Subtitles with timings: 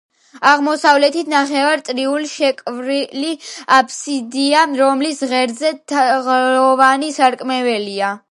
[0.51, 3.35] აღმოსავლეთით ნახევარწრიული შვერილი
[3.77, 8.11] აბსიდია, რომლის ღერძზე თაღოვანი სარკმელია.